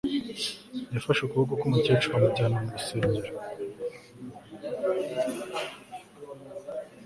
Yafashe 0.93 1.21
ukuboko 1.23 1.53
kumukecuru 1.61 2.13
amujyana 2.15 2.57
mu 2.63 2.69
rusengero 2.75 3.29